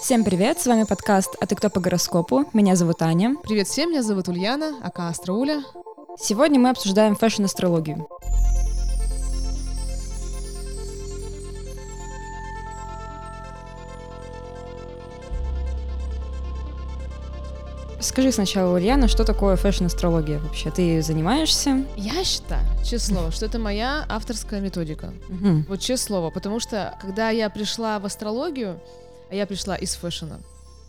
[0.00, 2.46] Всем привет, с вами подкаст «А ты кто по гороскопу?».
[2.52, 3.36] Меня зовут Аня.
[3.42, 5.62] Привет всем, меня зовут Ульяна, aka Астрауля.
[6.18, 8.08] Сегодня мы обсуждаем fashion-астрологию.
[18.18, 20.72] Скажи сначала, Ульяна, что такое fashion-астрология вообще?
[20.72, 21.84] Ты занимаешься?
[21.96, 25.12] Я считаю, честное слово, что это моя авторская методика.
[25.28, 25.64] Мгм.
[25.68, 28.80] Вот честное слово, потому что когда я пришла в астрологию,
[29.30, 30.40] а я пришла из фэшена,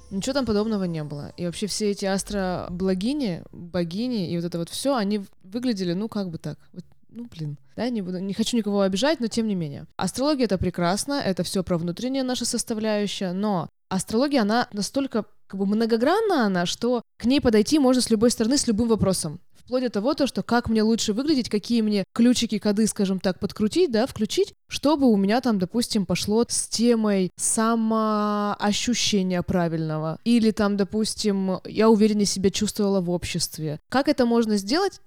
[0.09, 1.31] ничего там подобного не было.
[1.37, 6.31] И вообще все эти астроблагини, богини и вот это вот все, они выглядели, ну, как
[6.31, 6.57] бы так.
[6.73, 9.85] Вот, ну, блин, да, не, буду, не хочу никого обижать, но тем не менее.
[9.97, 15.65] Астрология— это прекрасно, это все про внутреннее наша составляющая, но астрология, она настолько как бы
[15.65, 19.41] многогранна она, что к ней подойти можно с любой стороны, с любым вопросом.
[19.51, 23.39] Вплоть до того, то, что как мне лучше выглядеть, какие мне ключики, коды, скажем так,
[23.39, 30.19] подкрутить, да, включить, чтобы у меня там, допустим, пошло с темой самоощущения правильного.
[30.23, 33.79] Или там, допустим, я увереннее себя чувствовала в обществе.
[33.89, 35.01] Как это можно сделать?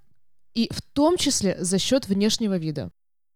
[0.54, 2.90] И в том числе за счет внешнего вида.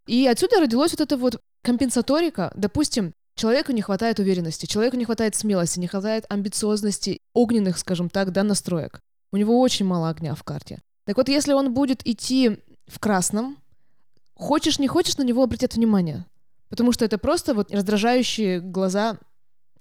[0.07, 2.53] И отсюда родилась вот эта вот компенсаторика.
[2.55, 8.33] Допустим, человеку не хватает уверенности, человеку не хватает смелости, не хватает амбициозности, огненных, скажем так,
[8.33, 9.01] да, настроек.
[9.33, 10.81] У него очень мало огня в карте.
[11.05, 13.59] Так вот, если он будет идти в красном,
[14.34, 16.27] хочешь не хочешь, на него обратят внимание.
[16.69, 19.19] Потому что это просто вот раздражающие глаза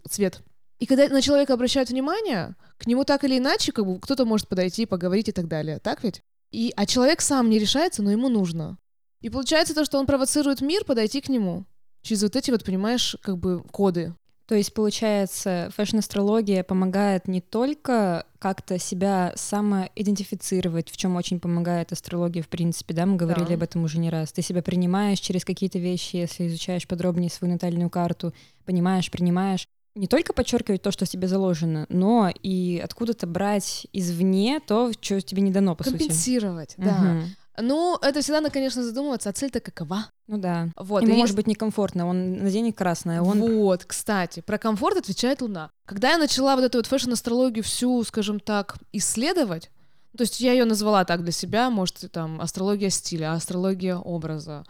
[0.08, 0.42] цвет.
[0.80, 4.48] И когда на человека обращают внимание, к нему так или иначе, как бы кто-то может
[4.48, 5.80] подойти, поговорить и так далее.
[5.80, 6.22] Так ведь?
[6.52, 8.78] И, а человек сам не решается, но ему нужно.
[9.22, 11.66] И получается то, что он провоцирует мир подойти к нему.
[12.06, 14.14] Через вот эти вот, понимаешь, как бы коды.
[14.48, 22.44] То есть, получается, fashion-астрология помогает не только как-то себя самоидентифицировать, в чем очень помогает астрология,
[22.44, 23.54] в принципе, да, мы говорили Да.
[23.56, 24.32] об этом уже не раз.
[24.32, 29.68] Ты себя принимаешь через какие-то вещи, если изучаешь подробнее свою натальную карту, понимаешь, принимаешь.
[29.96, 35.22] Не только подчеркивать то, что в тебе заложено, но и откуда-то брать извне то, что
[35.22, 35.98] тебе не дано, по сути.
[35.98, 36.98] Компенсировать, да.
[37.00, 37.36] Мгм.
[37.58, 40.08] Ну, это всегда надо, конечно, задумываться, а цель-то какова?
[40.28, 40.70] Ну да.
[40.78, 43.40] Вот, Ему и может если- быть некомфортно, он наденет красное, он...
[43.40, 45.70] Вот, кстати, про комфорт отвечает Луна.
[45.86, 49.70] Когда я начала вот эту вот фэшн-астрологию всю, скажем так, исследовать,
[50.18, 54.64] то есть я ее назвала так для себя, может, там, астрология стиля, астрология образа,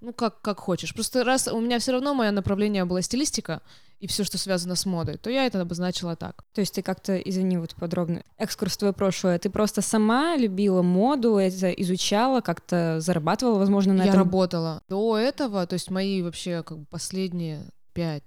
[0.00, 0.94] ну, как, как хочешь.
[0.94, 3.62] Просто раз у меня все равно мое направление было стилистика
[3.98, 6.44] и все, что связано с модой, то я это обозначила так.
[6.54, 11.36] То есть ты как-то, извини, вот подробно, экскурс твое прошлое, ты просто сама любила моду,
[11.36, 14.20] это изучала, как-то зарабатывала, возможно, на я этом?
[14.20, 14.82] работала.
[14.88, 18.22] До этого, то есть мои вообще как бы последние пять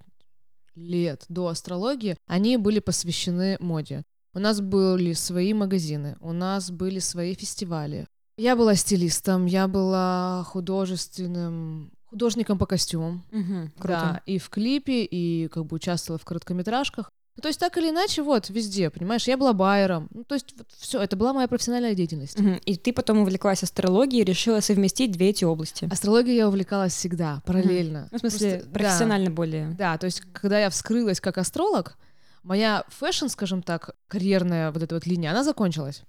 [0.76, 4.04] лет до астрологии, они были посвящены моде.
[4.34, 8.08] У нас были свои магазины, у нас были свои фестивали.
[8.42, 13.24] Я была стилистом, я была художественным художником по костюмам.
[13.32, 14.00] Мгм, круто.
[14.16, 17.12] Да, и в клипе, и как бы участвовала в короткометражках.
[17.36, 20.08] Ну, то есть так или иначе, вот, везде, понимаешь, я была байером.
[20.12, 22.40] Ну, то есть вот все, это была моя профессиональная деятельность.
[22.40, 22.60] Мгм.
[22.66, 25.88] И ты потом увлеклась астрологией и решила совместить две эти области.
[25.92, 28.10] Астрологией я увлекалась всегда, параллельно.
[28.12, 28.74] Ну, в смысле, Просто- да.
[28.80, 29.68] профессионально более.
[29.78, 31.96] Да, то есть, когда я вскрылась как астролог,
[32.42, 36.02] моя fashion, скажем так, карьерная вот эта вот линия, она закончилась.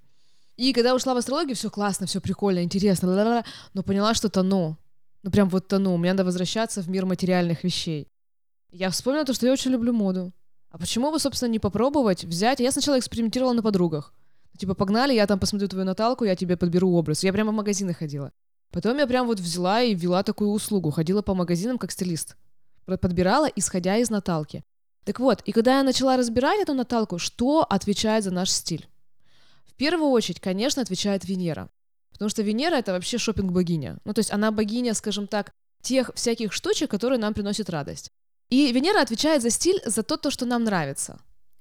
[0.62, 4.76] И когда ушла в астрологию, все классно, все прикольно, интересно, ла-ла-ла, но поняла, что тону.
[5.24, 5.96] Ну, прям вот тону.
[5.96, 8.06] Мне надо возвращаться в мир материальных вещей.
[8.70, 10.32] Я вспомнила то, что я очень люблю моду.
[10.70, 12.60] А почему бы, собственно, не попробовать взять?
[12.60, 14.14] Я сначала экспериментировала на подругах.
[14.56, 17.24] Типа, погнали, я там посмотрю твою наталку, я тебе подберу образ.
[17.24, 18.30] Я прямо в магазины ходила.
[18.70, 20.92] Потом я прям вот взяла и ввела такую услугу.
[20.92, 22.36] Ходила по магазинам как стилист
[22.84, 24.62] подбирала, исходя из Наталки.
[25.04, 28.88] Так вот, и когда я начала разбирать эту Наталку, что отвечает за наш стиль?
[29.82, 31.68] В первую очередь, конечно, отвечает Венера.
[32.12, 35.50] Потому что Венера— это вообще шопинг богиня Ну, то есть она богиня, скажем так,
[35.82, 38.12] тех всяких штучек, которые нам приносят радость.
[38.48, 41.18] И Венера отвечает за стиль, за то, то что нам нравится.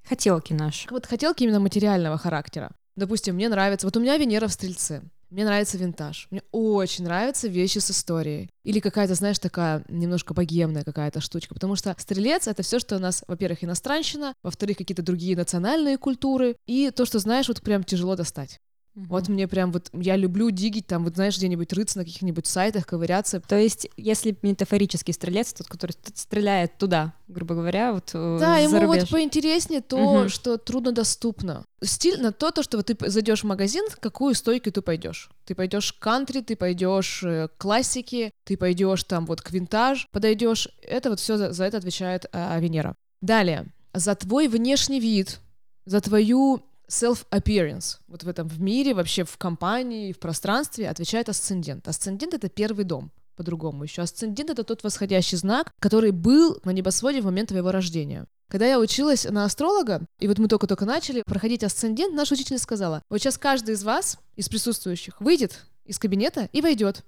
[0.08, 0.88] Хотелки наши.
[0.92, 2.70] Вот хотелки именно материального характера.
[2.96, 3.88] Допустим, мне нравится...
[3.88, 5.02] Вот у меня Венера в Стрельце.
[5.32, 6.28] Мне нравится винтаж.
[6.30, 8.50] Мне очень нравятся вещи с историей.
[8.66, 11.54] Или какая-то, знаешь, такая немножко богемная какая-то штучка.
[11.54, 16.58] Потому что стрелец— это все, что у нас, во-первых, иностранщина, во-вторых, какие-то другие национальные культуры,
[16.68, 18.60] и то, что, знаешь, вот прям тяжело достать.
[18.94, 19.90] Вот мне прям вот...
[19.94, 23.40] Я люблю дигить там, вот знаешь, где-нибудь рыться на каких-нибудь сайтах, ковыряться.
[23.40, 28.80] То есть, если метафорический стрелец, тот, который стреляет туда, грубо говоря, вот э, Да, ему
[28.82, 29.04] рубеж.
[29.04, 30.30] вот поинтереснее то, Мгм.
[30.30, 31.64] что труднодоступно.
[31.82, 35.30] Стиль на то, то, что вот ты зайдешь в магазин, какую стойку ты пойдешь.
[35.46, 40.08] Ты пойдешь к кантри, ты пойдешь э, к классике, ты пойдешь там вот к винтаж,
[40.12, 40.68] подойдешь.
[40.82, 42.96] Это вот все за, за это отвечает а, Венера.
[43.22, 45.40] Далее, за твой внешний вид,
[45.86, 46.62] за твою
[46.92, 47.98] self-appearance.
[48.08, 51.88] Вот в этом в мире, вообще в компании, в пространстве отвечает асцендент.
[51.88, 54.02] Асцендент— это первый дом по-другому еще.
[54.02, 58.28] Асцендент— это тот восходящий знак, который был на небосводе в момент твоего рождения.
[58.50, 63.02] Когда я училась на астролога, и вот мы только-только начали проходить асцендент, наша учительница сказала,
[63.10, 67.06] вот сейчас каждый из вас, из присутствующих, выйдет из кабинета и войдет.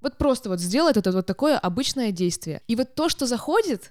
[0.00, 2.62] Вот просто вот сделает это вот такое обычное действие.
[2.66, 3.90] И вот то, что заходит,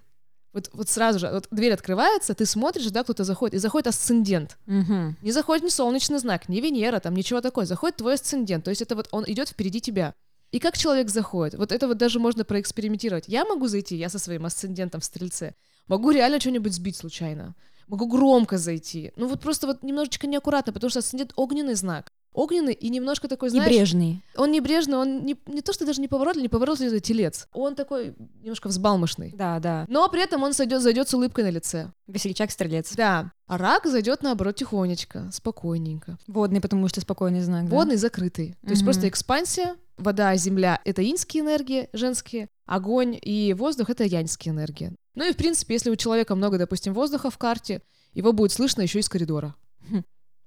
[0.54, 4.58] вот, вот сразу же, вот дверь открывается, ты смотришь, да, кто-то заходит, и заходит асцендент.
[4.66, 5.18] Мгм.
[5.22, 7.66] Не заходит ни солнечный знак, ни Венера, там ничего такое.
[7.66, 8.66] Заходит твой асцендент.
[8.66, 10.16] То есть это вот он идет впереди тебя.
[10.52, 11.60] И как человек заходит?
[11.60, 13.26] Вот это вот даже можно проэкспериментировать.
[13.28, 15.54] Я могу зайти, я со своим асцендентом в стрельце,
[15.88, 17.56] могу реально что-нибудь сбить случайно.
[17.88, 19.12] Могу громко зайти.
[19.16, 22.12] Ну вот просто вот немножечко неаккуратно, потому что асцендент огненный знак.
[22.40, 23.70] Огненный и немножко такой, знаешь...
[23.70, 24.24] Небрежный.
[24.38, 27.50] Он небрежный, он не, не то, что даже не поворотливый, не поворотливый это телец.
[27.52, 29.34] Он такой немножко взбалмошный.
[29.36, 29.86] Да, да.
[29.90, 31.92] Но при этом он зайдет, зайдет с улыбкой на лице.
[32.08, 32.96] Весельчак-стрелец.
[32.96, 33.34] Да.
[33.46, 36.18] А рак зайдет наоборот тихонечко, спокойненько.
[36.28, 37.76] Водный, потому что спокойный знак, да?
[37.76, 38.56] Водный закрытый.
[38.62, 38.86] То есть Мгм.
[38.86, 44.94] просто экспансия, вода, земля— это иньские энергии, женские, огонь и воздух— это яньские энергии.
[45.16, 47.82] Ну и, в принципе, если у человека много, допустим, воздуха в карте,
[48.14, 49.56] его будет слышно еще из коридора.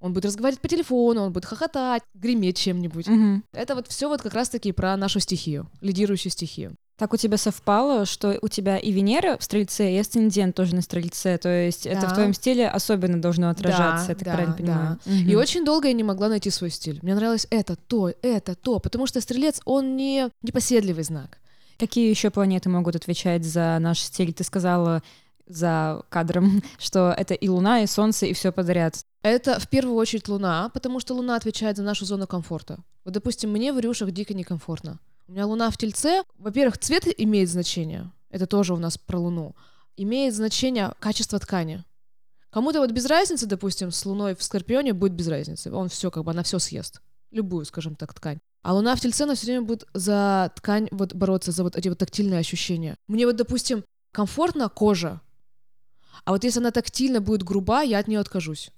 [0.02, 3.06] Он будет разговаривать по телефону, он будет хохотать, греметь чем-нибудь.
[3.06, 3.44] Мгм.
[3.52, 6.74] Это вот все вот как раз-таки про нашу стихию, лидирующую стихию.
[6.98, 10.82] Так у тебя совпало, что у тебя и Венера в Стрельце, и Асцендент тоже на
[10.82, 12.14] Стрельце, то есть это в Да.
[12.14, 14.58] твоем стиле особенно должно отражаться, я так да, правильно да.
[14.62, 14.98] понимаю?
[15.06, 15.40] И Мгм.
[15.40, 16.98] очень долго я не могла найти свой стиль.
[17.02, 21.38] Мне нравилось это, то, это, то, потому что стрелец, он не непоседливый знак.
[21.78, 24.32] Какие еще планеты могут отвечать за наш стиль?
[24.32, 25.02] Ты сказала
[25.48, 28.96] за кадром, что это и Луна, и Солнце, и все подряд.
[29.22, 32.78] Это в первую очередь Луна, потому что Луна отвечает за нашу зону комфорта.
[33.04, 34.98] Вот, допустим, мне в рюшах дико некомфортно.
[35.28, 36.22] У меня Луна в Тельце.
[36.38, 38.10] Во-первых, цвет имеет значение.
[38.30, 39.54] Это тоже у нас про Луну.
[39.96, 41.84] Имеет значение качество ткани.
[42.50, 45.72] Кому-то вот без разницы, допустим, с Луной в Скорпионе будет без разницы.
[45.72, 47.00] Он все, как бы, она все съест.
[47.30, 48.40] Любую, скажем так, ткань.
[48.62, 51.88] А Луна в Тельце, она все время будет за ткань вот бороться, за вот эти
[51.88, 52.96] вот тактильные ощущения.
[53.06, 55.20] Мне вот, допустим, комфортно кожа,
[56.24, 58.70] а вот если она тактильно будет груба, я от нее откажусь.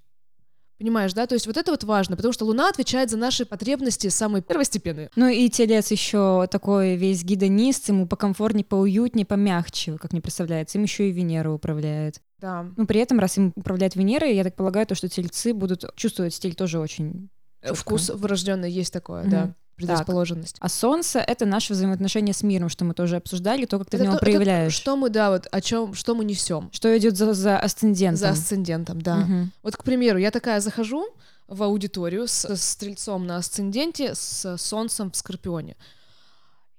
[0.77, 1.25] Понимаешь, да?
[1.25, 5.09] То есть вот это вот важно, потому что Луна отвечает за наши потребности самые первостепенные.
[5.15, 10.77] Ну и телец еще такой весь гидонист, ему покомфортнее, поуютнее, помягче, как мне представляется.
[10.77, 12.21] Им еще и Венера управляет.
[12.39, 12.65] Да.
[12.75, 16.33] Ну, при этом, раз им управляет Венера, я так полагаю, то, что тельцы будут чувствовать
[16.33, 17.29] стиль тоже очень
[17.61, 17.75] чётко.
[17.75, 19.31] Вкус врожденный есть такое, Мгм.
[19.31, 19.55] да.
[19.75, 20.55] Предрасположенность.
[20.59, 24.03] А солнце— это наше взаимоотношение с миром, что мы тоже обсуждали, то, как ты Это
[24.03, 24.73] в него то- это проявляешь.
[24.73, 28.17] что мы, да, вот о чем, что мы несем Что идет за, за асцендентом.
[28.17, 29.17] за асцендентом, да.
[29.17, 29.51] Мгм.
[29.63, 31.05] Вот, к примеру, я такая захожу
[31.47, 35.75] в аудиторию с, с стрельцом на асценденте, с солнцем в скорпионе.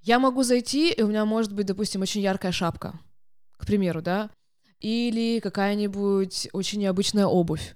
[0.01, 2.93] Я могу зайти, и у меня может быть, допустим, очень яркая шапка,
[3.57, 4.29] к примеру, да,
[4.79, 7.75] или какая-нибудь очень необычная обувь.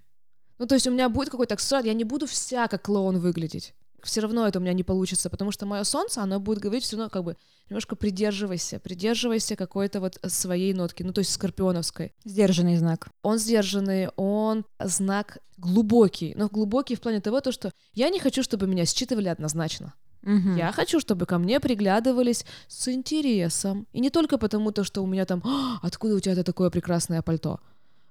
[0.60, 3.74] Ну, то есть у меня будет какой-то аксессуар, я не буду вся как клоун выглядеть.
[4.06, 6.98] Все равно это у меня не получится, потому что мое солнце, оно будет говорить все
[6.98, 7.38] равно как бы
[7.70, 12.14] немножко придерживайся, придерживайся какой-то вот своей нотки, ну, то есть скорпионовской.
[12.26, 13.10] Сдержанный знак.
[13.22, 16.34] Он сдержанный, он знак глубокий.
[16.36, 19.94] Но глубокий в плане того, то, что я не хочу, чтобы меня считывали однозначно.
[20.22, 20.56] Мгм.
[20.56, 23.88] Я хочу, чтобы ко мне приглядывались с интересом.
[23.92, 26.70] И не только потому, то, что у меня там, «А, откуда у тебя это такое
[26.70, 27.60] прекрасное пальто.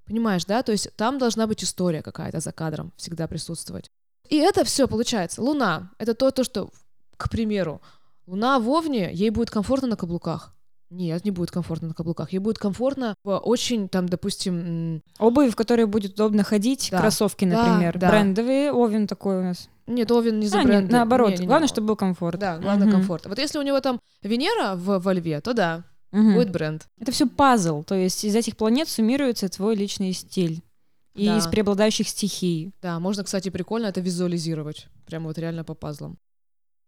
[0.06, 0.62] Понимаешь, да?
[0.62, 3.90] То есть там должна быть история какая-то за кадром всегда присутствовать.
[4.30, 5.42] И это все получается.
[5.42, 6.70] Луна— это то, то, что,
[7.16, 7.82] к примеру,
[8.26, 10.54] Луна в Овне, ей будет комфортно на каблуках.
[10.88, 12.32] Нет, не будет комфортно на каблуках.
[12.32, 14.58] Ей будет комфортно в очень, там, допустим,
[14.96, 16.98] м, Обувь, в которой будет удобно ходить, Да.
[17.00, 17.98] кроссовки, Да, например.
[17.98, 18.08] да.
[18.10, 19.68] Брендовые, Овен такой у нас.
[19.86, 20.92] нет, Овен не за А, нет, бренды.
[20.92, 21.46] наоборот, Не, не, не.
[21.46, 22.38] главное, чтобы был комфорт.
[22.40, 22.96] Да, главное Мгм.
[22.98, 23.26] комфорт.
[23.26, 26.34] Вот если у него там Венера в, во Льве, то да, Мгм.
[26.34, 26.86] будет бренд.
[27.00, 30.62] Это все пазл, то есть из этих планет суммируется твой личный стиль.
[31.14, 31.38] И Да.
[31.38, 32.72] из преобладающих стихий.
[32.82, 34.86] Да, можно, кстати, прикольно это визуализировать.
[35.06, 36.18] Прямо вот реально по пазлам.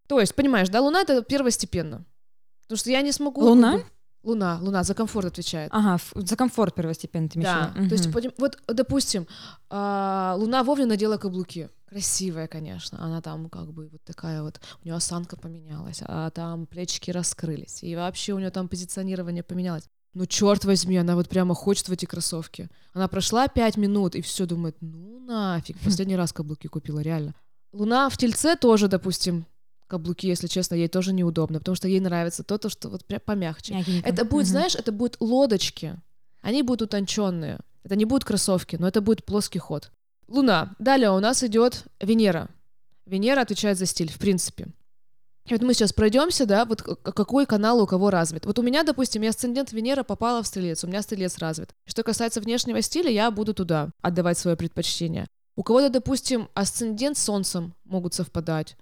[0.06, 2.04] То есть, понимаешь, да, Луна это первостепенно.
[2.62, 3.40] Потому что я не смогу...
[3.42, 3.80] Луна?
[4.22, 5.70] Луна, Луна за комфорт отвечает.
[5.74, 7.88] Ага, за комфорт первостепенно ты да, виду.
[7.88, 9.26] то есть, вот, допустим,
[9.68, 11.68] а, Луна вовремя надела каблуки.
[11.86, 13.04] Красивая, конечно.
[13.04, 17.82] Она там как бы вот такая вот, у нее осанка поменялась, а там плечики раскрылись.
[17.82, 19.88] И вообще у нее там позиционирование поменялось.
[20.14, 22.68] Ну, черт возьми, она вот прямо хочет в эти кроссовки.
[22.92, 27.34] Она прошла пять минут и все думает, ну нафиг, последний раз каблуки купила, реально.
[27.72, 29.46] Луна в Тельце тоже, допустим,
[29.86, 33.20] каблуки, если честно, ей тоже неудобно, потому что ей нравится то, то что вот прям
[33.24, 33.74] помягче.
[33.74, 34.06] Мягенько.
[34.08, 34.50] Это будет, Мгм.
[34.50, 35.98] знаешь, это будут лодочки.
[36.42, 37.60] Они будут утонченные.
[37.82, 39.90] Это не будут кроссовки, но это будет плоский ход.
[40.28, 40.74] Луна.
[40.78, 42.48] Далее у нас идет Венера.
[43.06, 44.68] Венера отвечает за стиль, в принципе.
[45.46, 48.46] И вот мы сейчас пройдемся, да, вот какой канал у кого развит.
[48.46, 51.74] Вот у меня, допустим, я асцендент Венера попала в стрелец, у меня стрелец развит.
[51.84, 55.26] Что касается внешнего стиля, я буду туда отдавать свое предпочтение.
[55.56, 58.76] У кого-то, допустим, асцендент с Солнцем могут совпадать.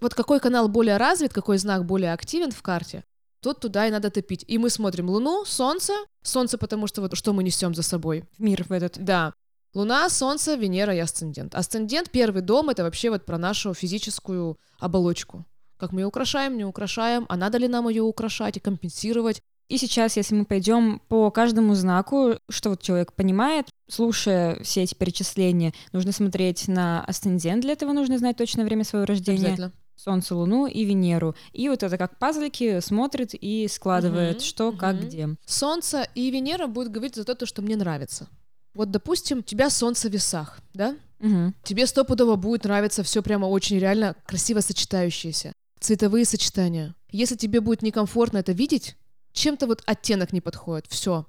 [0.00, 3.04] Вот какой канал более развит, какой знак более активен в карте,
[3.40, 4.44] тот туда и надо топить.
[4.46, 8.24] И мы смотрим Луну, Солнце, Солнце, потому что вот что мы несем за собой.
[8.36, 9.02] В мир в этот.
[9.02, 9.32] Да.
[9.74, 11.54] Луна, Солнце, Венера и Асцендент.
[11.54, 15.46] Асцендент, первый дом, это вообще вот про нашу физическую оболочку.
[15.82, 19.42] Как мы ее украшаем, не украшаем, а надо ли нам ее украшать и компенсировать.
[19.68, 24.94] И сейчас, если мы пойдем по каждому знаку, что вот человек понимает, слушая все эти
[24.94, 29.72] перечисления, нужно смотреть на асцендент, для этого нужно знать точное время своего рождения.
[29.96, 31.34] Солнце, Луну и Венеру.
[31.50, 34.78] И вот это как пазлики смотрит и складывает, угу, что, угу.
[34.78, 35.30] как, где.
[35.44, 38.28] Солнце и Венера будут говорить за то, что мне нравится.
[38.74, 40.94] Вот, допустим, у тебя солнце в весах, да?
[41.18, 41.54] Угу.
[41.64, 45.52] Тебе стопудово будет нравиться все прямо очень реально красиво сочетающееся.
[45.82, 46.94] Цветовые сочетания.
[47.10, 48.96] Если тебе будет некомфортно это видеть,
[49.32, 51.26] чем-то вот оттенок не подходит, все,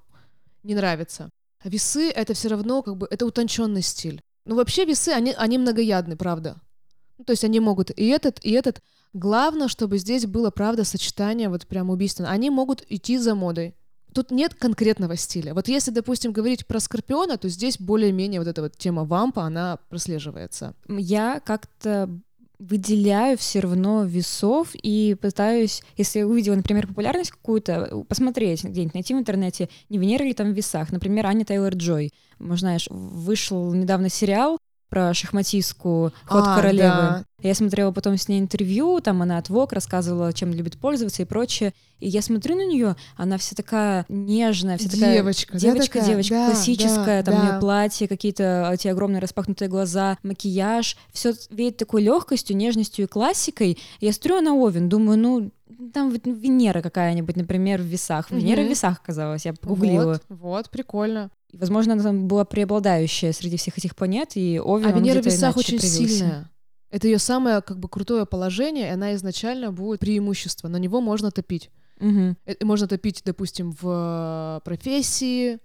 [0.62, 1.28] не нравится.
[1.64, 4.20] Весы это все равно как бы это утонченный стиль.
[4.44, 6.60] Ну вообще весы, они, они многоядны, правда.
[7.18, 8.80] Ну, то есть они могут и этот, и этот.
[9.12, 12.30] Главное, чтобы здесь было, правда, сочетание вот прям убийственно.
[12.30, 13.74] Они могут идти за модой.
[14.12, 15.52] Тут нет конкретного стиля.
[15.52, 19.78] Вот если, допустим, говорить про Скорпиона, то здесь более-менее вот эта вот тема вампа, она
[19.88, 20.74] прослеживается.
[20.86, 22.08] Я как-то
[22.68, 29.14] выделяю все равно весов и пытаюсь, если я увидела, например, популярность какую-то, посмотреть где-нибудь, найти
[29.14, 30.92] в интернете, не Венера ли там в весах.
[30.92, 32.10] Например, Аня Тейлор-Джой.
[32.38, 36.82] Знаешь, вышел недавно сериал про шахматистку «Ход а, королевы».
[36.82, 37.24] Да.
[37.42, 41.26] Я смотрела потом с ней интервью, там она от ВОК рассказывала, чем любит пользоваться и
[41.26, 41.74] прочее.
[42.00, 45.14] И я смотрю на нее, она вся такая нежная, вся такая...
[45.14, 47.40] Девочка, Девочка, да, девочка, да, классическая, да, там да.
[47.40, 50.96] у нее платье, какие-то эти огромные распахнутые глаза, макияж.
[51.12, 53.78] Все веет такой легкостью, нежностью и классикой.
[54.00, 55.50] Я смотрю на Овен, думаю, ну,
[55.92, 58.30] там вот Венера какая-нибудь, например, в весах.
[58.30, 58.68] Венера угу.
[58.68, 60.20] в весах оказалась, я погуглила.
[60.28, 61.30] Вот, вот, прикольно.
[61.54, 65.26] И, возможно, она там была преобладающая среди всех этих планет, и Овен, А Венера в
[65.26, 66.16] весах очень проявился.
[66.16, 66.50] сильная.
[66.90, 70.68] Это ее самое как бы крутое положение, и она изначально будет преимущество.
[70.68, 71.70] На него можно топить.
[72.00, 72.36] Угу.
[72.62, 75.58] Можно топить, допустим, в профессии,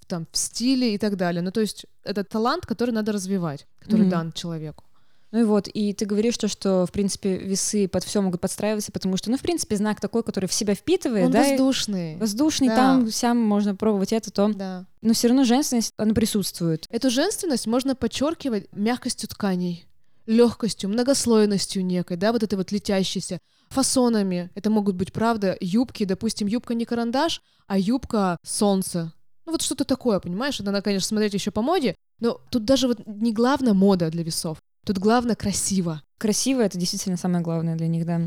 [0.00, 1.40] в, там, в стиле и так далее.
[1.42, 4.10] Ну, то есть это талант, который надо развивать, который угу.
[4.10, 4.84] дан человеку.
[5.32, 8.90] Ну и вот, и ты говоришь то, что, в принципе, весы под все могут подстраиваться,
[8.90, 11.48] потому что, ну, в принципе, знак такой, который в себя впитывает, Он да?
[11.48, 12.16] воздушный.
[12.16, 12.76] Воздушный, да.
[12.76, 14.48] там сам можно пробовать это, то.
[14.48, 14.86] Да.
[15.02, 16.86] Но все равно женственность, она присутствует.
[16.90, 19.86] Эту женственность можно подчеркивать мягкостью тканей,
[20.26, 24.50] легкостью, многослойностью некой, да, вот этой вот летящейся, фасонами.
[24.56, 29.12] Это могут быть, правда, юбки, допустим, юбка не карандаш, а юбка солнце.
[29.46, 30.60] Ну вот что-то такое, понимаешь?
[30.60, 34.22] Это надо, конечно, смотреть еще по моде, но тут даже вот не главная мода для
[34.22, 34.58] весов.
[34.84, 36.02] Тут главное красиво.
[36.18, 38.20] Красиво— это действительно самое главное для них, да.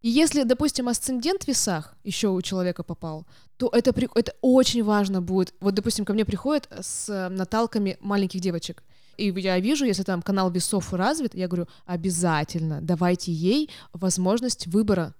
[0.00, 5.20] И если, допустим, асцендент в весах еще у человека попал, то это, это очень важно
[5.20, 5.52] будет.
[5.60, 8.84] Вот, допустим, ко мне приходят с э, наталками маленьких девочек.
[9.16, 15.14] И я вижу, если там канал весов развит, я говорю, обязательно давайте ей возможность выбора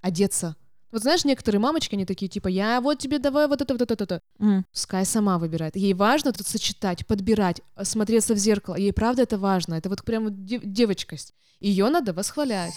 [0.00, 0.56] одеться
[0.94, 3.92] вот знаешь, некоторые мамочки, они такие, типа, я вот тебе давай вот это, вот это,
[3.94, 4.22] вот это.
[4.38, 4.62] Mm.
[4.72, 5.74] Пускай сама выбирает.
[5.74, 8.76] Ей важно тут сочетать, подбирать, смотреться в зеркало.
[8.76, 9.74] Ей правда это важно.
[9.74, 11.34] Это вот прям дев- девочкость.
[11.58, 12.74] Ее надо восхвалять.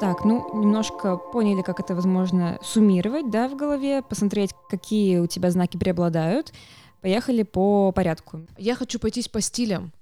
[0.00, 5.50] Так, ну, немножко поняли, как это возможно суммировать, да, в голове, посмотреть, какие у тебя
[5.50, 6.52] знаки преобладают.
[7.00, 8.46] Поехали по порядку.
[8.58, 9.92] Я хочу пойтись по стилям.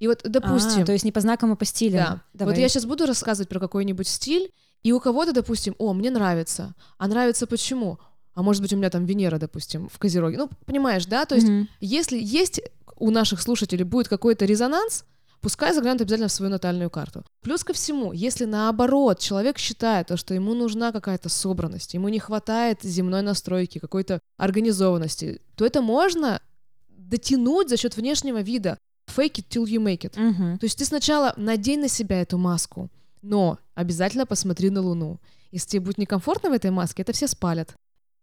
[0.00, 0.82] И вот, допустим...
[0.82, 2.04] А, то есть не по знакам, а по стилям.
[2.04, 2.22] Да.
[2.32, 2.54] Давай.
[2.54, 4.50] Вот я сейчас буду рассказывать про какой-нибудь стиль,
[4.82, 6.74] и у кого-то, допустим, о, мне нравится.
[6.98, 7.98] А нравится почему?
[8.34, 10.38] А может быть, у меня там Венера, допустим, в Козероге.
[10.38, 11.26] Ну, понимаешь, да?
[11.26, 11.66] То есть, mm-hmm.
[11.80, 12.62] если есть
[12.96, 15.04] у наших слушателей будет какой-то резонанс,
[15.42, 17.24] пускай заглянут обязательно в свою натальную карту.
[17.42, 22.18] Плюс ко всему, если наоборот человек считает, то, что ему нужна какая-то собранность, ему не
[22.18, 26.40] хватает земной настройки, какой-то организованности, то это можно
[26.88, 28.78] дотянуть за счет внешнего вида
[29.14, 30.18] fake it till you make it.
[30.18, 30.58] Угу.
[30.58, 32.90] То есть ты сначала надень на себя эту маску,
[33.22, 35.20] но обязательно посмотри на Луну.
[35.50, 37.74] Если тебе будет некомфортно в этой маске, это все спалят.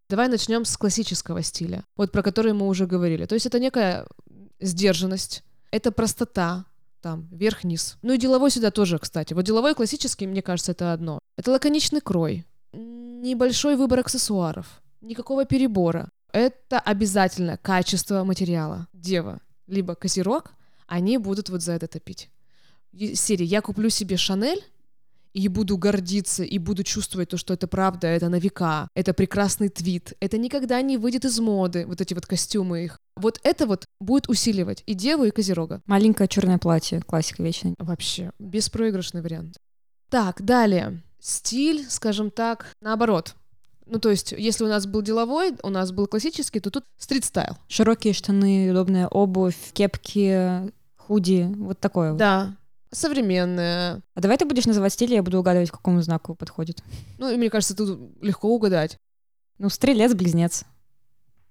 [0.09, 3.25] Давай начнем с классического стиля, вот про который мы уже говорили.
[3.25, 4.07] То есть это некая
[4.59, 6.65] сдержанность, это простота,
[7.01, 7.97] там, верх-низ.
[8.01, 9.33] Ну и деловой сюда тоже, кстати.
[9.33, 11.19] Вот деловой и классический, мне кажется, это одно.
[11.35, 16.09] Это лаконичный крой, небольшой выбор аксессуаров, никакого перебора.
[16.31, 18.87] Это обязательно качество материала.
[18.93, 20.53] Дева, либо козерог,
[20.87, 22.29] они будут вот за это топить.
[23.13, 24.63] Серия «Я куплю себе Шанель»,
[25.37, 29.69] и буду гордиться, и буду чувствовать то, что это правда, это на века, это прекрасный
[29.69, 32.97] твит, это никогда не выйдет из моды, вот эти вот костюмы их.
[33.15, 35.81] Вот это вот будет усиливать и Деву, и Козерога.
[35.85, 37.75] Маленькое черное платье, классика вечная.
[37.77, 39.57] Вообще, беспроигрышный вариант.
[40.09, 41.03] Так, далее.
[41.19, 43.35] Стиль, скажем так, наоборот.
[43.85, 47.57] Ну, то есть, если у нас был деловой, у нас был классический, то тут стрит-стайл.
[47.67, 50.71] Широкие штаны, удобная обувь, кепки,
[51.07, 52.17] худи, вот такое вот.
[52.17, 52.55] Да,
[52.91, 54.01] современная.
[54.13, 56.83] А давай ты будешь называть стиль, я буду угадывать, к какому знаку подходит.
[57.17, 58.99] Ну, и мне кажется, тут легко угадать.
[59.57, 60.65] Ну, стрелец, близнец,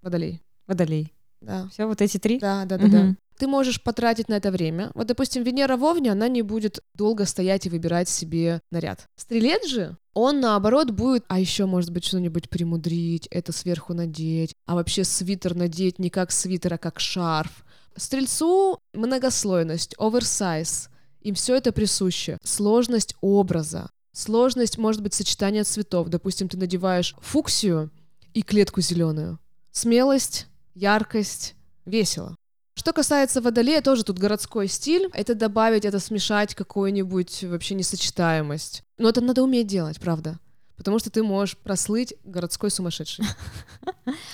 [0.02, 0.42] Водолей.
[0.66, 1.12] водолей.
[1.40, 1.68] Да.
[1.68, 2.38] Все вот эти три?
[2.38, 2.98] Да, да, да, да.
[2.98, 3.18] Мгм.
[3.38, 4.90] Ты можешь потратить на это время.
[4.94, 9.06] Вот, допустим, Венера в Овне, она не будет долго стоять и выбирать себе наряд.
[9.16, 14.74] Стрелец же, он наоборот будет, а еще, может быть, что-нибудь примудрить, это сверху надеть, а
[14.74, 17.65] вообще свитер надеть не как свитер, а как шарф.
[17.96, 22.38] Стрельцу многослойность, оверсайз, им все это присуще.
[22.42, 26.08] Сложность образа, сложность, может быть, сочетания цветов.
[26.08, 27.90] Допустим, ты надеваешь фуксию
[28.34, 29.38] и клетку зеленую.
[29.72, 32.36] Смелость, яркость, весело.
[32.74, 35.08] Что касается водолея, тоже тут городской стиль.
[35.14, 38.82] Это добавить, это смешать какую-нибудь вообще несочетаемость.
[38.98, 40.38] Но это надо уметь делать, правда.
[40.76, 43.24] Потому что ты можешь прослыть городской сумасшедший.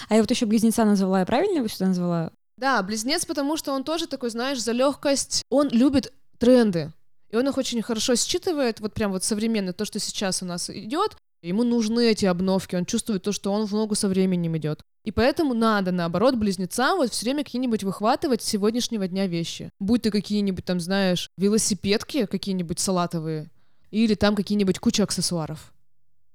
[0.09, 2.33] А я вот еще близнеца назвала, я правильно его сюда назвала?
[2.57, 5.43] Да, близнец, потому что он тоже такой, знаешь, за легкость.
[5.51, 6.93] Он любит тренды.
[7.31, 10.69] И он их очень хорошо считывает, вот прям вот современно, то, что сейчас у нас
[10.69, 11.17] идет.
[11.43, 14.81] Ему нужны эти обновки, он чувствует то, что он в ногу со временем идет.
[15.05, 19.71] И поэтому надо, наоборот, близнецам вот все время какие-нибудь выхватывать с сегодняшнего дня вещи.
[19.81, 23.51] Будь то какие-нибудь там, знаешь, велосипедки какие-нибудь салатовые,
[23.91, 25.72] или там какие-нибудь куча аксессуаров.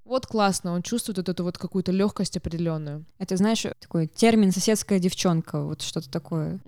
[0.07, 3.05] Вот классно, он чувствует вот эту вот какую-то легкость определенную.
[3.19, 6.59] Это, знаешь, такой термин «соседская девчонка», вот что-то такое.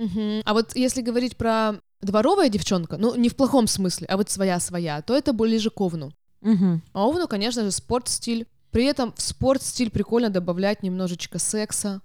[0.45, 5.01] А вот если говорить про дворовая девчонка, ну не в плохом смысле, а вот своя-своя,
[5.01, 6.11] то это ближе к овну.
[6.41, 6.81] Мгм.
[6.93, 8.45] А овну, конечно же, спорт-стиль.
[8.71, 12.01] При этом в спорт-стиль прикольно добавлять немножечко секса.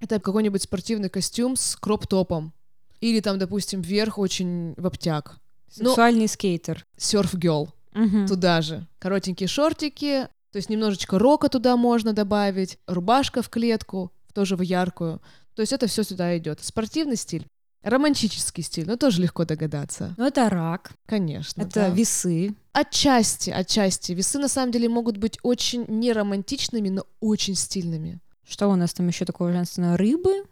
[0.00, 2.52] Это какой-нибудь спортивный костюм с кроп-топом.
[3.00, 5.38] Или там, допустим, вверх очень в обтяг.
[5.78, 6.86] Ну- Сексуальный скейтер.
[6.96, 8.26] Серф-гелл Мгм.
[8.26, 8.86] туда же.
[8.98, 15.20] Коротенькие шортики, то есть немножечко рока туда можно добавить, рубашка в клетку, тоже в яркую.
[15.54, 16.62] То есть это все сюда идет.
[16.62, 17.46] Спортивный стиль.
[17.82, 20.14] Романтический стиль, ну тоже легко догадаться.
[20.18, 21.62] Ну, это рак, Конечно.
[21.62, 21.88] это да.
[21.88, 22.54] весы.
[22.72, 24.12] Отчасти, отчасти.
[24.12, 28.20] Весы на самом деле могут быть очень не романтичными, но очень стильными.
[28.46, 29.96] Что у нас там еще такого женственного?
[29.96, 30.44] Рыбы?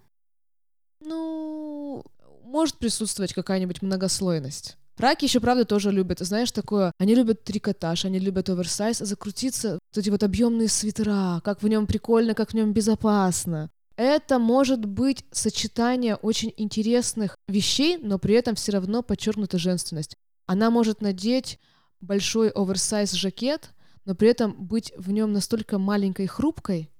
[1.00, 2.02] Ну,
[2.44, 4.78] может присутствовать какая-нибудь многослойность.
[4.98, 9.74] Раки еще, правда, тоже любят, знаешь, такое, они любят трикотаж, они любят оверсайз, а закрутиться,
[9.74, 13.70] вот эти вот объемные свитера, как в нем прикольно, как в нем безопасно.
[13.96, 20.16] Это может быть сочетание очень интересных вещей, но при этом все равно подчеркнута женственность.
[20.46, 21.58] Она может надеть
[22.00, 23.70] большой оверсайз жакет,
[24.04, 26.90] но при этом быть в нем настолько маленькой и хрупкой.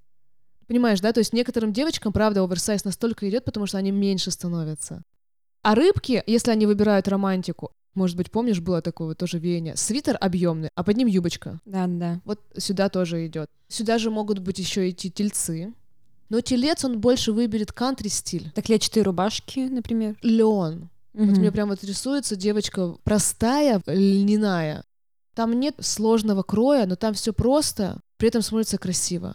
[0.67, 1.13] Понимаешь, да?
[1.13, 5.03] То есть некоторым девочкам, правда, оверсайз настолько идет, потому что они меньше становятся.
[5.63, 10.17] А рыбки, если они выбирают романтику, может быть, помнишь, было такое вот тоже веяние, свитер
[10.21, 11.61] объемный, а под ним юбочка.
[11.67, 12.21] Да-да.
[12.25, 13.51] Вот сюда тоже идет.
[13.69, 15.75] Сюда же могут быть еще идти тельцы.
[16.31, 18.53] Но телец, он больше выберет кантри-стиль.
[18.55, 20.17] Так клетчатые рубашки, например.
[20.23, 20.89] Леон.
[21.15, 21.41] Вот Мгм.
[21.41, 24.85] мне прям вот рисуется девочка простая, льняная.
[25.35, 29.35] Там нет сложного кроя, но там все просто, при этом смотрится красиво.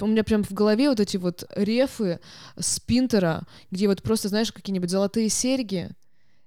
[0.00, 2.20] У меня прям в голове вот эти вот рефы
[2.58, 5.90] с Пинтера, где вот просто, знаешь, какие-нибудь золотые серьги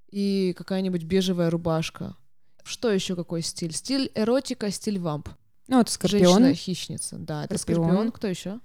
[0.10, 2.15] и какая-нибудь бежевая рубашка.
[2.63, 3.74] Что еще какой стиль?
[3.74, 5.30] Стиль эротика, стиль вамп.
[5.67, 6.48] Ну, это скорпионы.
[6.48, 7.46] Женщина-хищница, да.
[7.46, 7.86] Это Скорпион.
[7.86, 8.12] скорпион.
[8.12, 8.60] Кто еще?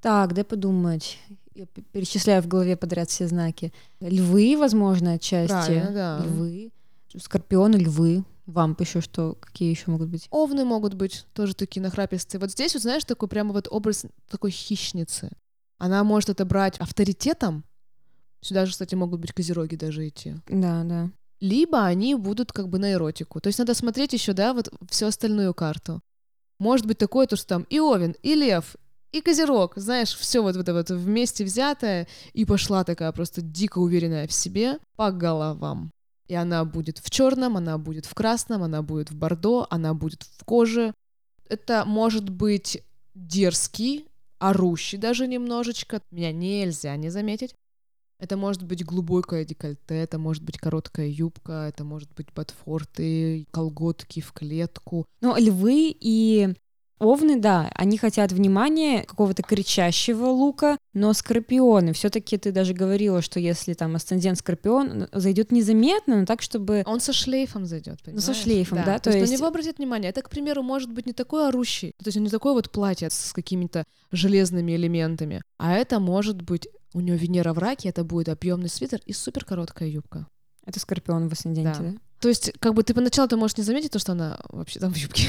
[0.00, 1.18] Так, дай подумать.
[1.54, 3.72] Я перечисляю в голове подряд все знаки.
[4.00, 5.50] Львы, возможно, отчасти.
[5.50, 6.22] Правильно, да.
[6.24, 6.70] Львы.
[7.16, 8.24] Скорпионы, львы.
[8.46, 9.36] Вамп еще что?
[9.40, 10.26] Какие еще могут быть?
[10.30, 12.40] Овны могут быть тоже такие нахрапистые.
[12.40, 15.30] Вот здесь, вот знаешь, такой прямо вот образ такой хищницы.
[15.78, 17.64] Она может это брать авторитетом.
[18.44, 20.34] Сюда же, кстати, могут быть козероги даже идти.
[20.48, 21.10] Да, да.
[21.40, 23.40] Либо они будут как бы на эротику.
[23.40, 26.02] То есть надо смотреть еще, да, вот всю остальную карту.
[26.58, 28.76] Может быть такое, то, что там и Овен, и Лев,
[29.12, 34.28] и Козерог, знаешь, все вот это вот вместе взятое, и пошла такая просто дико уверенная
[34.28, 35.90] в себе по головам.
[36.26, 40.22] И она будет в черном, она будет в красном, она будет в бордо, она будет
[40.22, 40.92] в коже.
[41.48, 42.82] Это может быть
[43.14, 44.04] дерзкий,
[44.38, 46.02] орущий даже немножечко.
[46.10, 47.54] Меня нельзя не заметить.
[48.18, 54.20] Это может быть глубокое декольте, это может быть короткая юбка, это может быть ботфорты, колготки
[54.20, 55.06] в клетку.
[55.20, 56.54] Ну, львы и
[57.00, 63.40] овны, да, они хотят внимания, какого-то кричащего лука, но скорпионы, все-таки ты даже говорила, что
[63.40, 66.82] если там асцендент скорпион, зайдет незаметно, но так, чтобы...
[66.86, 68.42] Он со шлейфом зайдет, Ну, со понимаешь?
[68.42, 70.08] шлейфом, да, То, то есть есть- на него обратят внимание.
[70.10, 73.10] Это, к примеру, может быть не такой орущий, то есть он не такой вот платье
[73.10, 78.28] с какими-то железными элементами, а это может быть у него Венера в раке, это будет
[78.28, 80.26] объемный свитер и супер короткая юбка.
[80.64, 81.90] Это скорпион в асценденте, Да.
[81.90, 81.94] да?
[82.20, 84.94] То есть, как бы ты поначалу ты можешь не заметить то, что она вообще там
[84.94, 85.28] в юбке.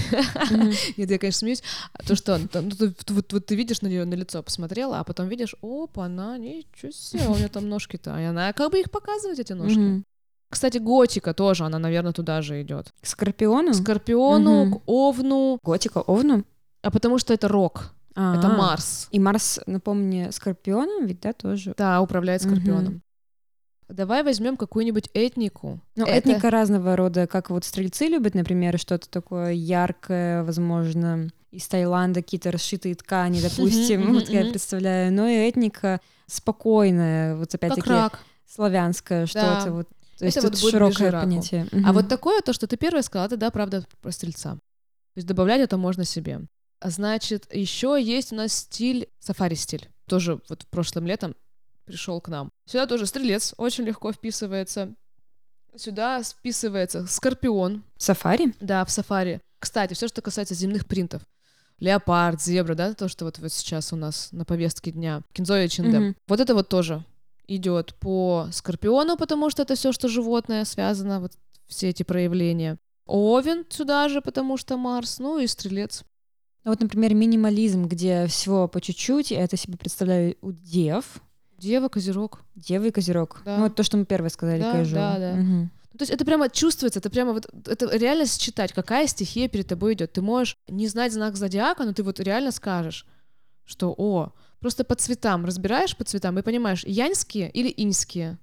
[0.95, 1.62] Нет, я, конечно, смеюсь.
[1.91, 5.28] А то, что ну, вот, вот ты видишь на нее на лицо, посмотрела, а потом
[5.28, 8.17] видишь, опа, она, ничего себе, у нее там ножки-то.
[8.17, 10.04] И она как бы их показывает, эти ножки.
[10.49, 12.93] Кстати, готика тоже, она, наверное, туда же идет.
[13.01, 13.71] К скорпиону?
[13.71, 15.60] К скорпиону, к овну.
[15.63, 16.45] Готика, овну?
[16.82, 17.94] А потому что это рок.
[18.15, 18.38] А-а-а.
[18.38, 19.08] Это Марс.
[19.12, 21.73] И Марс, напомни, скорпионом ведь, да, тоже?
[21.78, 22.95] Да, управляет скорпионом.
[22.95, 23.01] Угу.
[23.89, 25.80] Давай возьмем какую-нибудь этнику.
[25.95, 26.30] Ну, это...
[26.30, 32.51] этника разного рода, как вот стрельцы любят, например, что-то такое яркое, возможно, из Таиланда какие-то
[32.51, 35.13] расшитые ткани, допустим, вот я представляю.
[35.13, 39.88] Но и этника спокойная, вот опять-таки славянская, что-то вот.
[40.17, 41.67] То есть это вот широкое понятие.
[41.86, 44.54] А вот такое, то, что ты первое сказала, это да, правда, про стрельца.
[44.54, 46.41] То есть добавлять это можно себе.
[46.86, 49.89] А значит, еще есть у нас стиль, сафари-стиль.
[50.06, 51.36] Тоже вот прошлым летом
[51.84, 52.52] пришел к нам.
[52.67, 54.93] Сюда тоже стрелец очень легко вписывается.
[55.76, 57.84] Сюда списывается скорпион.
[57.98, 58.54] Сафари?
[58.60, 59.41] Да, в сафари.
[59.58, 61.24] Кстати, все, что касается земных принтов.
[61.80, 65.24] Леопард, зебра, да, то, что вот, вот сейчас у нас на повестке дня.
[65.34, 65.98] Кинзо и Чинде.
[65.98, 66.15] Mm-hmm.
[66.28, 67.04] Вот это вот тоже
[67.48, 71.32] идет по скорпиону, потому что это все, что животное связано, вот
[71.65, 72.78] все эти проявления.
[73.08, 76.04] Овен сюда же, потому что Марс, ну и стрелец.
[76.65, 81.21] Ну вот, например, минимализм, где всего по чуть-чуть, я это себе представляю у дев,
[81.58, 82.41] Дева, Козерог.
[82.56, 83.41] Дева и Козерог.
[83.45, 83.58] Да.
[83.58, 84.93] Ну, вот то, что мы первое сказали, да, Козерог.
[84.93, 85.39] Да, да.
[85.39, 85.69] Угу.
[85.97, 89.93] То есть это прямо чувствуется, это прямо вот, это реально считать, какая стихия перед тобой
[89.93, 90.12] идет.
[90.12, 93.06] Ты можешь не знать знак зодиака, но ты вот реально скажешь,
[93.63, 98.38] что, о, просто по цветам, разбираешь по цветам и понимаешь, яньские или иньские,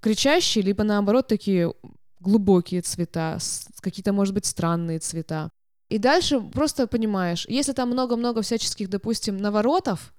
[0.00, 1.74] кричащие, либо наоборот такие
[2.20, 3.38] глубокие цвета,
[3.80, 5.50] какие-то, может быть, странные цвета.
[5.94, 10.12] И дальше просто понимаешь, если там много-много всяческих, допустим, наворотов,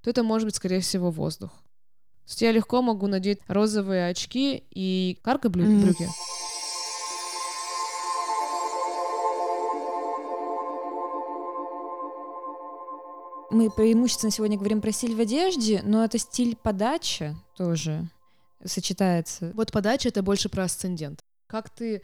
[0.00, 1.50] то это может быть, скорее всего, воздух.
[1.52, 6.02] То есть я легко могу надеть розовые очки и карго-брюки.
[6.02, 6.08] Mm.
[13.52, 18.10] Мы преимущественно сегодня говорим про стиль в одежде, но это стиль подачи тоже
[18.64, 19.52] сочетается.
[19.54, 21.20] Вот подача— это больше про асцендент.
[21.46, 22.02] Как ты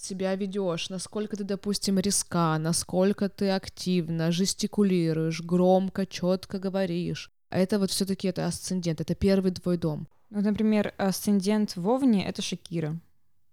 [0.00, 7.78] себя ведешь, насколько ты, допустим, риска, насколько ты активно жестикулируешь, громко, четко говоришь, а это
[7.78, 10.08] вот все-таки это асцендент, это первый твой дом.
[10.30, 12.98] Ну, например, асцендент Вовне— это Шакира.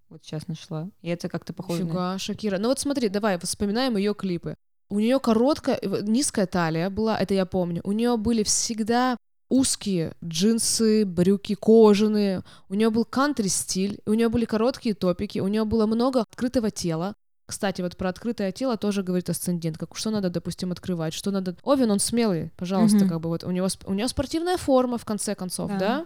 [0.09, 0.89] Вот сейчас нашла.
[1.01, 2.19] И это как-то похоже Фига, на...
[2.19, 2.57] Шакира.
[2.59, 4.55] Ну вот смотри, давай вспоминаем ее клипы.
[4.89, 7.81] У нее короткая, низкая талия была, это я помню.
[7.83, 9.17] У нее были всегда
[9.49, 12.43] узкие джинсы, брюки кожаные.
[12.69, 17.15] У нее был кантри-стиль, у нее были короткие топики, у нее было много открытого тела.
[17.45, 19.77] Кстати, вот про открытое тело тоже говорит асцендент.
[19.77, 21.55] Как что надо, допустим, открывать, что надо.
[21.63, 23.07] Овен, он смелый, пожалуйста, угу.
[23.07, 25.79] как бы вот у него у него спортивная форма в конце концов, да?
[25.79, 26.05] да?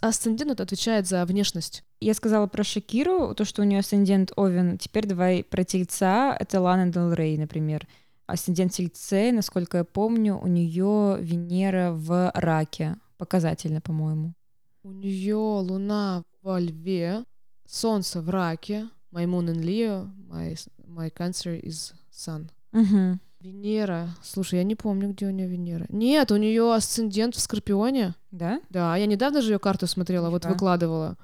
[0.00, 1.82] Асцендент вот отвечает за внешность.
[2.00, 4.78] Я сказала про Шакиру, то, что у нее асцендент Овен.
[4.78, 6.36] Теперь давай про тельца.
[6.38, 7.88] Это Лана Дел Рей, например.
[8.26, 12.96] Асцендент тельце, насколько я помню, у нее Венера в раке.
[13.18, 14.34] Показательно, по-моему.
[14.82, 17.24] У нее Луна во льве,
[17.66, 20.54] Солнце в раке, My moon in Leo, my,
[20.86, 22.50] my cancer is sun.
[22.72, 23.18] Угу.
[23.40, 24.08] Венера.
[24.22, 25.86] Слушай, я не помню, где у нее Венера.
[25.88, 28.14] Нет, у нее асцендент в Скорпионе.
[28.30, 28.60] Да?
[28.70, 31.16] Да, я недавно же ее карту смотрела, вот выкладывала.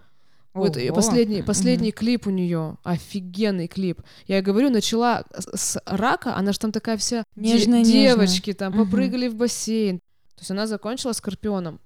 [0.55, 0.95] Вот Ого.
[0.95, 1.99] последний, последний угу.
[1.99, 4.03] клип у нее, офигенный клип.
[4.27, 8.85] Я говорю, начала с рака, она же там такая вся нежная, де- девочки там угу.
[8.85, 9.99] попрыгали в бассейн.
[9.99, 11.81] То есть она закончила скорпионом.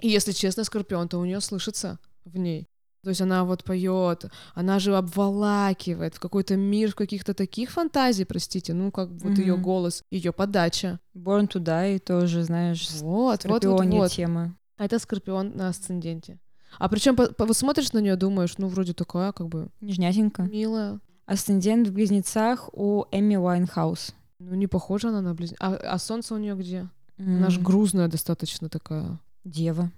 [0.00, 2.68] И если честно, скорпион, то у нее слышится в ней.
[3.02, 8.24] То есть она вот поет, она же обволакивает в какой-то мир, в каких-то таких фантазий,
[8.24, 9.40] простите, ну как вот mm-hmm.
[9.40, 10.98] ее голос, ее подача.
[11.16, 14.10] Born to Die тоже, знаешь, вот, вот, вот, вот.
[14.10, 14.56] тема.
[14.76, 16.38] А это Скорпион на асценденте.
[16.78, 21.00] А причем по, по, смотришь на нее, думаешь, ну вроде такая, как бы нежнятенько, милая.
[21.26, 24.14] Асцендент в близнецах у Эми Уайнхаус.
[24.38, 25.60] Ну не похожа она на близнецов.
[25.60, 26.88] А, а солнце у нее где?
[27.18, 27.36] Mm.
[27.36, 29.18] Она же грузная достаточно такая.
[29.44, 29.90] Дева.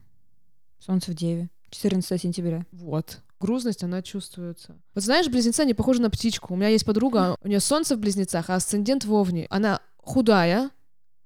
[0.79, 1.51] Солнце в Деве.
[1.71, 2.67] 14 сентября.
[2.73, 3.21] Вот.
[3.39, 4.77] Грузность, она чувствуется.
[4.95, 6.55] Вот знаешь, близнецы, не похожи на птичку.
[6.55, 9.47] У меня есть подруга, у нее солнце в близнецах, а асцендент в овне.
[9.51, 10.71] Она худая,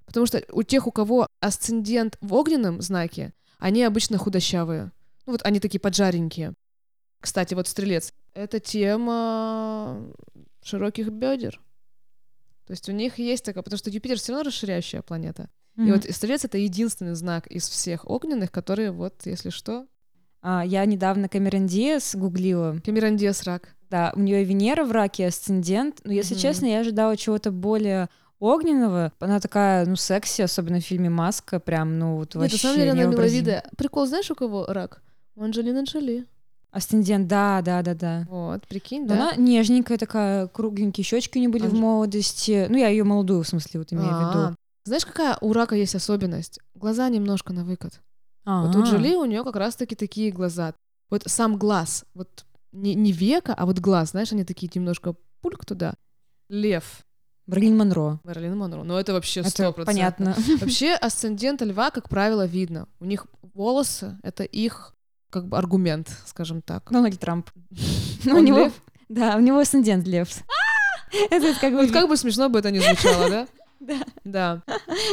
[0.06, 4.92] потому что у тех, у кого асцендент в огненном знаке, они обычно худощавые.
[5.26, 6.54] Ну вот они такие поджаренькие.
[7.20, 8.12] Кстати, вот стрелец.
[8.34, 10.12] Это тема
[10.62, 11.60] широких бедер.
[12.66, 15.48] То есть у них есть такая, потому что Юпитер все равно расширяющая планета.
[15.76, 15.88] Mm-hmm.
[15.88, 19.86] И вот стрелец это единственный знак из всех огненных, который вот, если что,
[20.40, 22.78] а, я недавно Камерон Диас гуглила.
[22.84, 23.74] Камерон Диас рак.
[23.90, 26.00] Да, у нее Венера в раке, асцендент.
[26.04, 26.40] Но, если mm-hmm.
[26.40, 28.08] честно, я ожидала чего-то более
[28.38, 29.12] огненного.
[29.20, 32.76] Она такая, ну, секси, особенно в фильме «Маска», прям, ну, вот Нет, вообще на самом
[32.76, 33.64] деле она миловидная.
[33.76, 35.02] Прикол, знаешь, у кого рак?
[35.36, 36.26] У Анджелины Джоли.
[36.70, 38.26] Асцендент, да, да, да, да.
[38.28, 39.14] Вот, прикинь, да?
[39.14, 42.66] Она нежненькая такая, кругленькие щечки у нее были в Анж- молодости.
[42.68, 44.38] Ну, я ее молодую, в смысле, вот имею в виду.
[44.38, 46.58] А, Знаешь, какая у рака есть особенность?
[46.74, 48.00] Глаза немножко на выкат.
[48.44, 50.74] Вот у А, Джоли у нее как раз-таки такие глаза.
[51.10, 55.64] Вот сам глаз, вот не, не века, а вот глаз, знаешь, они такие немножко пульк
[55.64, 55.94] туда.
[56.48, 57.04] Лев.
[57.46, 58.20] Мерлин Монро.
[58.24, 58.82] Мэрилин Монро.
[58.82, 59.84] Ну, это вообще 100%.
[59.84, 60.34] понятно.
[60.60, 62.88] Вообще, асцендента льва, как правило, видно.
[63.00, 64.93] У них волосы— это их
[65.34, 66.88] как бы аргумент, скажем так.
[66.90, 67.50] Дональд Трамп.
[68.24, 68.70] Ну, у него,
[69.08, 70.28] да, у него асцендент лев.
[71.30, 71.82] Это как бы...
[71.82, 73.46] Вот как бы смешно бы это ни звучало, да?
[73.80, 73.98] Да.
[74.24, 74.62] Да.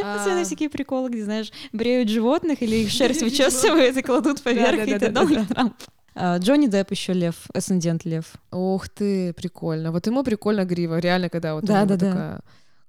[0.02, 4.88] Особенно А, всякие приколы, где, знаешь, бреют животных или их шерсть вычесывают и кладут поверх,
[4.88, 5.12] и это.
[5.12, 5.74] Дональд Трамп.
[6.16, 8.26] А, Джонни Депп еще лев, асцендент лев.
[8.52, 9.92] Ух ты, прикольно.
[9.92, 12.06] Вот ему прикольно грива, реально, когда вот у Да, него да, да.
[12.12, 12.40] такая...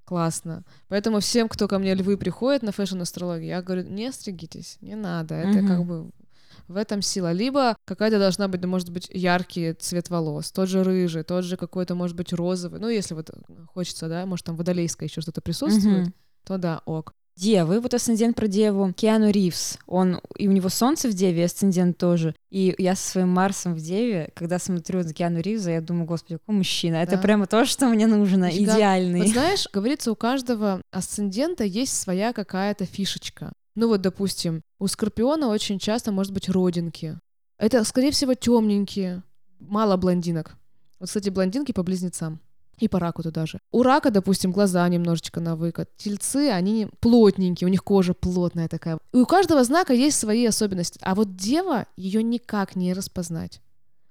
[0.04, 0.62] Классно.
[0.88, 5.34] Поэтому всем, кто ко мне львы приходят на фэшн-астрологию, я говорю, не стригитесь, не надо.
[5.36, 5.68] Это Мгм.
[5.68, 6.10] как бы
[6.68, 7.32] в этом сила.
[7.32, 11.56] Либо какая-то должна быть, да, может быть, яркий цвет волос, тот же рыжий, тот же
[11.56, 12.80] какой-то, может быть, розовый.
[12.80, 13.30] Ну, если вот
[13.72, 16.14] хочется, да, может, там водолейское еще что-то присутствует, Мгм.
[16.44, 17.12] то да, ок.
[17.34, 18.92] Девы, вот асцендент про деву.
[18.92, 22.34] Киану Ривз, он, и у него солнце в деве, асцендент тоже.
[22.50, 26.36] И я со своим Марсом в деве, когда смотрю на Киану Ривза, я думаю, господи,
[26.36, 26.96] какой мужчина.
[26.96, 27.22] Это Да.
[27.22, 28.74] прямо то, что мне нужно, Нифига.
[28.76, 29.20] идеальный.
[29.22, 33.52] Вот знаешь, говорится, у каждого асцендента есть своя какая-то фишечка.
[33.74, 37.18] Ну вот, допустим, у Скорпиона очень часто может быть родинки.
[37.58, 39.22] Это, скорее всего, темненькие.
[39.60, 40.56] Мало блондинок.
[40.98, 42.40] Вот, кстати, блондинки по близнецам.
[42.78, 43.58] И по раку туда же.
[43.70, 45.88] У рака, допустим, глаза немножечко на выкат.
[45.96, 48.98] Тельцы, они не- плотненькие, у них кожа плотная такая.
[49.12, 50.98] И у каждого знака есть свои особенности.
[51.02, 53.60] А вот дева, ее никак не распознать.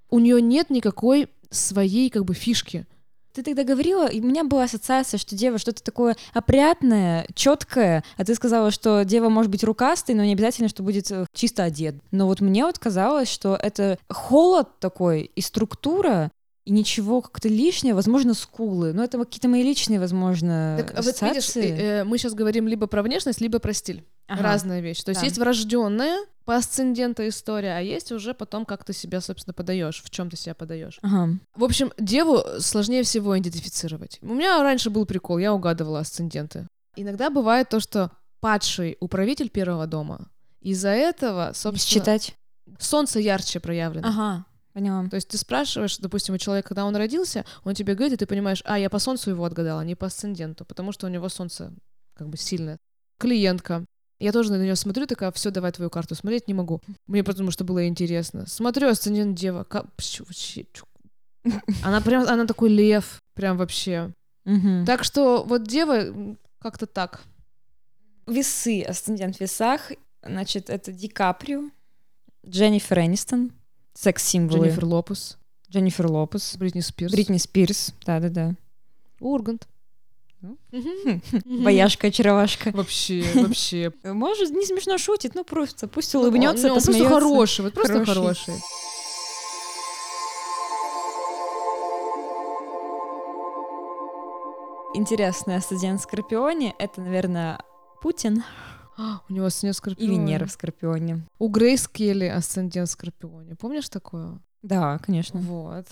[0.08, 2.86] У нее нет никакой своей как бы фишки.
[3.32, 8.24] Ты тогда говорила, и у меня была ассоциация, что дева что-то такое опрятное, четкое, а
[8.24, 11.94] ты сказала, что дева может быть рукастой, но не обязательно, что будет э, чисто одет.
[12.10, 16.30] Но вот мне вот казалось, что это холод такой и структура,
[16.64, 18.92] и ничего как-то лишнего, возможно, скулы.
[18.92, 21.70] Но это какие-то мои личные, возможно, Так, а вот видишь, ассоциации.
[21.70, 24.04] э, э, мы сейчас говорим либо про внешность, либо про стиль.
[24.28, 24.42] Ага.
[24.44, 25.02] Разная вещь.
[25.02, 25.26] То есть Да.
[25.26, 30.10] есть врожденная по асценденту история, а есть уже потом, как ты себя, собственно, подаешь, в
[30.10, 30.98] чем ты себя подаешь.
[31.02, 31.30] Ага.
[31.56, 34.18] В общем, деву сложнее всего идентифицировать.
[34.22, 36.68] У меня раньше был прикол, я угадывала асценденты.
[36.94, 40.28] Иногда бывает то, что падший управитель первого дома.
[40.60, 42.36] Из-за этого, собственно, Считать.
[42.78, 44.06] солнце ярче проявлено.
[44.08, 45.06] Ага, поняла.
[45.08, 48.26] То есть ты спрашиваешь, допустим, у человека, когда он родился, он тебе говорит, и ты
[48.26, 51.28] понимаешь, а, я по солнцу его отгадала, а не по асценденту, потому что у него
[51.28, 51.72] солнце
[52.14, 52.78] как бы сильное.
[53.18, 53.84] Клиентка.
[54.18, 56.80] Я тоже на нее смотрю, такая, все, давай твою карту смотреть не могу.
[57.06, 58.46] Мне потому что было интересно.
[58.46, 59.64] Смотрю, асцендент дева.
[59.64, 60.86] ка- пш, вообще, чу.
[61.82, 64.12] Она прям, она такой лев, прям вообще.
[64.86, 67.22] Так что вот дева как-то так.
[68.26, 69.90] Весы, асцендент в весах,
[70.22, 71.70] значит, это Ди Каприо,
[72.46, 73.52] Дженнифер Энистон,
[73.94, 74.66] секс-символы.
[74.66, 75.38] Дженнифер Лопес,
[75.70, 78.54] Дженнифер Лопес, Бритни Спирс, Бритни Спирс, да-да-да.
[79.20, 79.68] Ургант.
[80.40, 80.58] Ну.
[81.44, 82.72] Бояшка, очаровашка.
[82.72, 83.92] Вообще, вообще.
[84.04, 87.14] Может, не смешно шутит, ну просто пусть Он- улыбнется, не, он просто посмеется.
[87.14, 88.54] хороший, вот просто Хороший.
[95.58, 97.58] асцендент в Скорпионе— это, наверное,
[98.02, 98.44] Путин
[99.28, 100.06] У него асцендент в и.
[100.06, 101.26] Венера в Скорпионе.
[101.38, 103.54] У Грейс Келли асцендент в Скорпионе.
[103.56, 104.40] Помнишь такое?
[104.62, 105.40] Да, конечно.
[105.40, 105.86] Вот.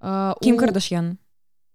[0.00, 1.18] А, Ким у- Кардашьян.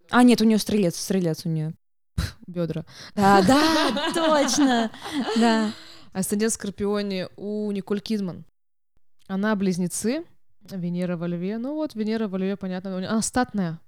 [0.10, 1.74] А, нет, у нее стрелец, стрелец у нее.
[2.48, 2.86] Бедра.
[3.16, 4.92] Да, да, точно.
[5.40, 5.72] Да.
[6.14, 8.46] Асцендент в Скорпионе у Николь Кидман.
[9.28, 10.26] Она близнецы.
[10.70, 11.58] Венера во льве.
[11.58, 12.98] Ну вот, Венера во льве, понятно.
[12.98, 13.80] Она статная.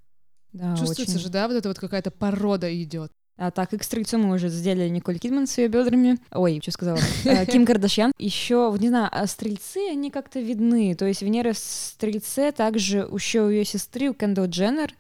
[0.54, 1.26] Да, Чувствуется очень.
[1.26, 3.12] же, да, вот это вот какая-то порода идет.
[3.36, 6.20] А так, и к стрельцу мы уже сделали Николь Кидман с ее бедрами.
[6.32, 7.00] Ой, что сказала?
[7.26, 8.12] Э, Ким Кардашьян.
[8.20, 10.94] Еще, вот не знаю, а стрельцы, они как-то видны.
[10.96, 14.94] То есть Венера в стрельце, также еще у ее сестры, у Кендалл Дженнер,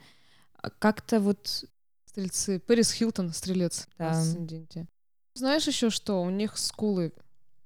[0.57, 1.65] а, как-то вот...
[2.05, 2.59] Стрельцы.
[2.59, 4.13] Пэрис Хилтон, стрелец Да.
[5.35, 6.21] Знаешь еще что?
[6.21, 7.11] У них скулы.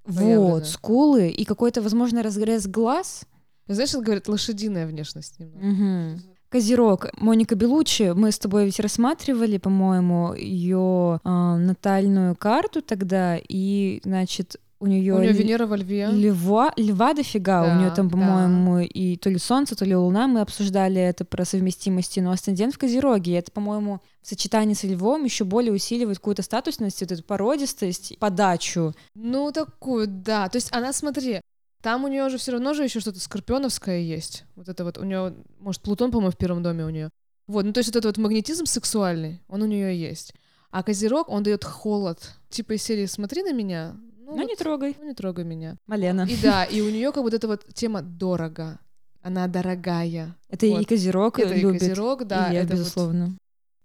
[0.05, 3.23] Вот, скулы и какой-то, возможно, разрез глаз.
[3.67, 5.65] Знаешь, это говорят, лошадиная внешность немного.
[5.65, 6.36] Мгм.
[6.49, 7.07] Козерог.
[7.17, 14.85] Моника Белучи, мы с тобой ведь рассматривали, по-моему, ее натальную карту тогда, и, значит, у
[14.85, 16.07] нее У нее Венера во льве.
[16.11, 18.11] льва, льва дофига, у нее Да, там, да.
[18.11, 22.75] по-моему, и то ли солнце, то ли луна, мы обсуждали это про совместимости, но асцендент
[22.75, 27.11] в Козероге, и это, по-моему, в сочетании с львом еще более усиливает какую-то статусность, вот
[27.11, 28.93] эту породистость, подачу.
[29.15, 30.47] Ну, такую, да.
[30.47, 31.41] То есть она, смотри,
[31.81, 34.45] там у нее же все равно же еще что-то скорпионовское есть.
[34.55, 37.09] Вот это вот у нее, может, Плутон, по-моему, в первом доме у нее.
[37.47, 40.33] Вот, ну то есть вот этот вот магнетизм сексуальный, он у нее есть.
[40.69, 42.33] А Козерог, он дает холод.
[42.49, 43.95] Типа из серии «Смотри на меня».
[44.19, 45.77] Ну, Ну, вот, не трогай, ну, не трогай меня.
[45.87, 46.27] Малена.
[46.29, 48.79] И да, и у нее как вот эта вот тема дорого.
[49.21, 50.35] Она дорогая.
[50.49, 50.81] Это Вот.
[50.81, 51.79] и Козерог Это и любит.
[51.79, 52.49] Козерог, да.
[52.49, 53.37] и я, это вот безусловно.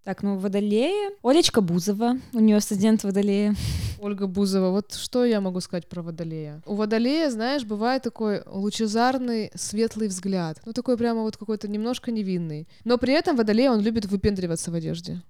[0.04, 1.12] Так, ну, Водолея.
[1.22, 3.54] Олечка Бузова, у нее студент Водолея.
[4.00, 4.70] Ольга Бузова.
[4.70, 6.60] Вот что я могу сказать про Водолея?
[6.66, 10.60] У Водолея, знаешь, бывает такой лучезарный, светлый взгляд.
[10.66, 12.66] Ну, такой прямо вот какой-то немножко невинный.
[12.84, 15.22] Но при этом Водолей, он любит выпендриваться в одежде.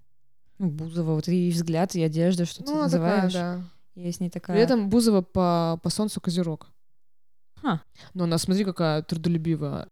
[0.58, 2.84] Ну, Бузова, вот и взгляд, и одежда, что ты Ну, такая,
[3.24, 3.32] называешь.
[3.34, 3.62] да.
[3.94, 4.56] Я с ней такая.
[4.56, 6.68] При этом Бузова по, по солнцу козерог.
[7.60, 7.82] Ха.
[8.14, 9.88] Но она, смотри, какая трудолюбивая.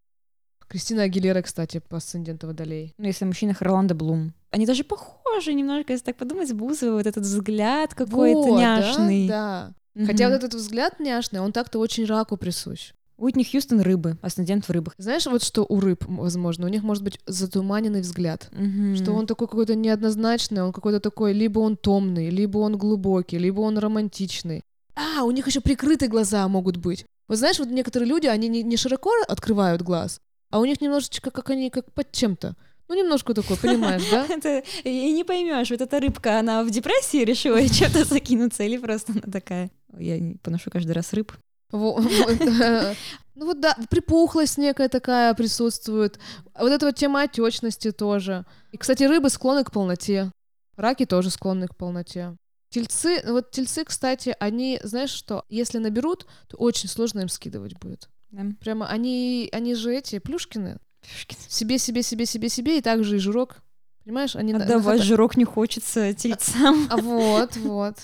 [0.70, 2.94] Кристина Агилера, кстати, по асценденту Водолей.
[2.96, 4.32] Ну, если мужчина Орландо Блум.
[4.52, 9.28] Они даже похожи немножко, если так подумать, Бузова, вот этот взгляд какой-то Вот, да, няшный.
[9.28, 10.06] Да, Мгм.
[10.06, 12.92] Хотя вот этот взгляд няшный, он так-то очень раку присущ.
[13.16, 14.94] Уитни Хьюстон рыбы, асцендент в рыбах.
[14.96, 18.48] Знаешь, вот что у рыб, возможно, у них может быть затуманенный взгляд.
[18.52, 18.96] Мгм.
[18.96, 23.60] Что он такой какой-то неоднозначный, он какой-то такой, либо он томный, либо он глубокий, либо
[23.60, 24.62] он романтичный.
[24.94, 27.04] А, у них еще прикрытые глаза могут быть.
[27.28, 31.30] Вот знаешь, вот некоторые люди, они не, не широко открывают глаз, а у них немножечко,
[31.30, 32.56] как они, как под чем-то.
[32.88, 34.26] Ну, немножко такой, понимаешь, да?
[34.28, 39.12] Это и не поймешь, вот эта рыбка, она в депрессии решила чем-то закинуться, или просто
[39.12, 39.70] она такая.
[39.96, 41.32] Я поношу каждый раз рыб.
[41.72, 42.94] Э,
[43.36, 46.18] Ну вот да, припухлость некая такая присутствует.
[46.58, 48.44] Вот эта вот тема отечности тоже.
[48.72, 50.32] И, кстати, рыбы склонны к полноте.
[50.76, 52.36] Раки тоже склонны к полноте.
[52.70, 58.08] Тельцы, вот тельцы, кстати, они, знаешь что, если наберут, то очень сложно им скидывать будет.
[58.30, 58.42] Да.
[58.60, 60.78] Прямо они, они же эти плюшкины.
[61.02, 61.38] Пушкин.
[61.48, 63.56] Себе, себе, себе, себе, себе, и также и жирок.
[64.04, 64.52] Понимаешь, они...
[64.52, 66.86] на- Отдавать нахвата- жирок не хочется тельцам.
[66.90, 67.96] А вот, вот.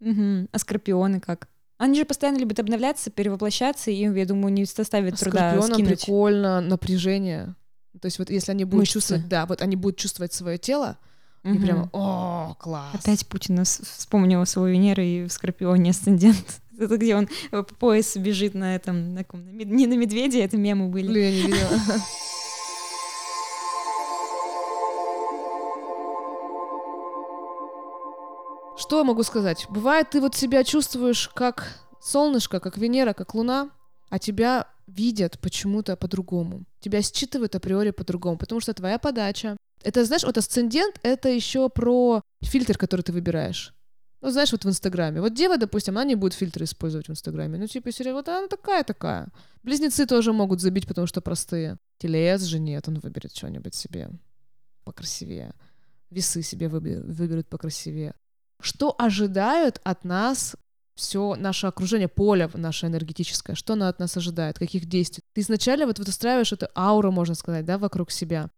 [0.00, 1.48] А скорпионы как?
[1.78, 6.00] Они же постоянно любят обновляться, перевоплощаться, и им, я думаю, не составит труда Скорпионам скинуть.
[6.00, 7.54] прикольно напряжение.
[8.00, 8.92] То есть вот если они будут Мышцы.
[8.94, 10.98] чувствовать, да, вот они будут чувствовать свое тело,
[11.42, 11.62] и Мгм.
[11.62, 12.94] прямо, о, класс.
[12.94, 16.60] Опять Путин вспомнил свою Венеру и в Скорпионе асцендент.
[16.78, 20.56] Это где он э, по пояс бежит на этом, на ком, не на медведе, это
[20.56, 21.08] мемы были.
[21.08, 21.68] Блин, я не видела.
[28.76, 29.66] Что я могу сказать?
[29.70, 33.70] Бывает, ты вот себя чувствуешь как солнышко, как Венера, как Луна,
[34.10, 36.64] а тебя видят почему-то по-другому.
[36.80, 39.56] Тебя считывают априори по-другому, потому что твоя подача.
[39.82, 43.72] Это, знаешь, вот асцендент— это еще про фильтр, который ты выбираешь.
[44.24, 45.20] Ну, знаешь, вот в Инстаграме.
[45.20, 47.58] Вот дева, допустим, она не будет фильтры использовать в Инстаграме.
[47.58, 49.28] Ну, типа, серия, вот она такая-такая.
[49.62, 51.76] Близнецы тоже могут забить, потому что простые.
[51.98, 54.08] Телец же нет, он выберет что-нибудь себе
[54.84, 55.52] покрасивее.
[56.08, 58.14] Весы себе выбе- выберут покрасивее.
[58.62, 60.56] Что ожидают от нас
[60.94, 65.22] все наше окружение, поле наше энергетическое, что оно от нас ожидает, каких действий.
[65.34, 68.48] Ты изначально вот выстраиваешь эту ауру, можно сказать, да, вокруг себя.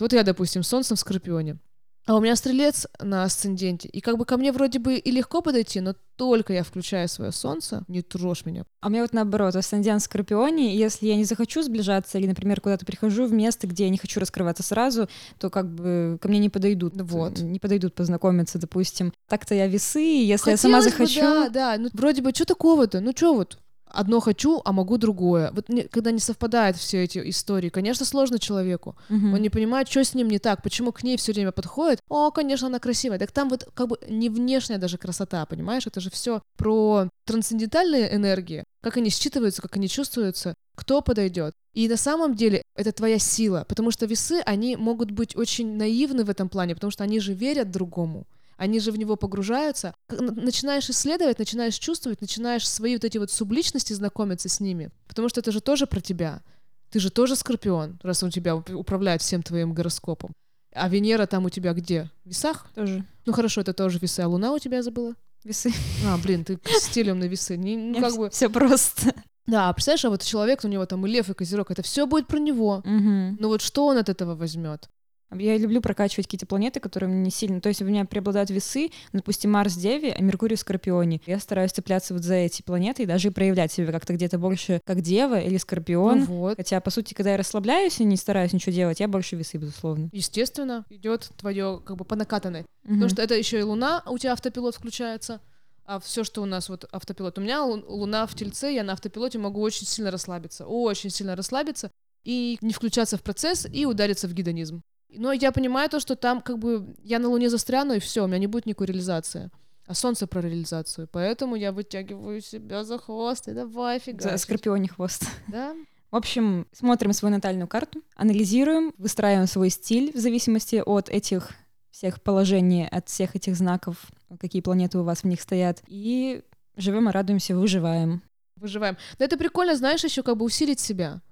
[0.00, 1.58] Вот я, допустим, солнцем в Скорпионе,
[2.06, 5.40] а у меня стрелец на асценденте, и как бы ко мне вроде бы и легко
[5.40, 8.64] подойти, но только я включаю свое солнце, не трожь меня.
[8.80, 12.84] А меня вот наоборот, асцендент в Скорпионе, если я не захочу сближаться или, например, куда-то
[12.84, 16.48] прихожу в место, где я не хочу раскрываться сразу, то как бы ко мне не
[16.48, 16.94] подойдут.
[17.00, 17.40] Вот.
[17.40, 19.12] Не подойдут познакомиться, допустим.
[19.28, 21.20] Так-то я весы, и если я сама Хотелось бы, захочу...
[21.20, 23.58] да, да, ну вроде бы, что такого-то, ну что вот,
[23.92, 25.50] одно хочу, а могу другое.
[25.52, 28.96] Вот не- когда не совпадают все эти истории, конечно, сложно человеку.
[29.08, 29.34] Мгм.
[29.34, 32.00] Он не понимает, что с ним не так, почему к ней все время подходит.
[32.08, 33.18] О, конечно, она красивая.
[33.18, 35.86] Так там вот как бы не внешняя даже красота, понимаешь?
[35.86, 41.54] Это же все про трансцендентальные энергии, как они считываются, как они чувствуются, кто подойдет.
[41.74, 46.24] И на самом деле это твоя сила, потому что весы, они могут быть очень наивны
[46.24, 48.26] в этом плане, потому что они же верят другому.
[48.56, 49.94] Они же в него погружаются.
[50.08, 54.90] Начинаешь исследовать, начинаешь чувствовать, начинаешь свои вот эти вот субличности знакомиться с ними.
[55.08, 56.42] Потому что это же тоже про тебя.
[56.90, 60.32] Ты же тоже скорпион, раз он тебя уп- управляет всем твоим гороскопом.
[60.74, 62.10] А Венера там у тебя где?
[62.24, 62.66] В весах?
[62.74, 64.20] Тоже Ну хорошо, это тоже весы.
[64.20, 65.14] А Луна у тебя забыла?
[65.44, 65.72] весы.
[66.06, 67.56] А, блин, ты стилем на весы.
[67.56, 68.30] Не- ну, как бы...
[68.30, 69.12] Все просто.
[69.46, 72.26] Да, представляешь, а вот человек, у него там и лев, и козерог, это все будет
[72.28, 72.80] про него.
[72.84, 73.38] Мгм.
[73.40, 74.88] Ну вот что он от этого возьмет?
[75.34, 77.60] Я люблю прокачивать какие-то планеты, которые мне не сильно...
[77.60, 81.20] То есть у меня преобладают весы, допустим, Марс в Деве, а Меркурий в Скорпионе.
[81.26, 85.00] Я стараюсь цепляться вот за эти планеты и даже проявлять себя как-то где-то больше как
[85.00, 86.20] Дева или Скорпион.
[86.20, 86.56] Ну вот.
[86.56, 90.08] Хотя, по сути, когда я расслабляюсь и не стараюсь ничего делать, я больше весы, безусловно.
[90.12, 92.64] Естественно, идет твое как бы по накатанной.
[92.84, 92.94] Мгм.
[92.94, 95.40] Потому что это еще и Луна, у тебя автопилот включается.
[95.84, 97.38] А все, что у нас вот автопилот.
[97.38, 100.64] У меня лу- Луна в Тельце, я на автопилоте могу очень сильно расслабиться.
[100.66, 101.90] Очень сильно расслабиться
[102.24, 104.82] и не включаться в процесс и удариться в гедонизм.
[105.16, 108.26] Но я понимаю то, что там как бы я на Луне застряну, и все, у
[108.26, 109.50] меня не будет никакой реализации.
[109.86, 111.08] А Солнце про реализацию.
[111.10, 114.38] Поэтому я вытягиваю себя за хвост и давай За фига.
[114.38, 115.24] Скорпионе хвост.
[115.48, 115.74] Да?
[116.10, 121.50] В общем, смотрим свою натальную карту, анализируем, выстраиваем свой стиль в зависимости от этих
[121.90, 123.96] всех положений, от всех этих знаков,
[124.38, 126.42] какие планеты у вас в них стоят, и
[126.76, 128.22] живем и радуемся, выживаем.
[128.56, 128.96] Выживаем.
[129.18, 131.22] Но это прикольно, знаешь, еще как бы усилить себя.